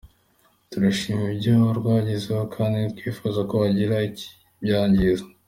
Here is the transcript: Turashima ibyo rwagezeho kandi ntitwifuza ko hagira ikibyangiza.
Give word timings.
Turashima 0.71 1.21
ibyo 1.33 1.55
rwagezeho 1.79 2.43
kandi 2.55 2.75
ntitwifuza 2.79 3.39
ko 3.49 3.53
hagira 3.63 3.95
ikibyangiza. 4.09 5.25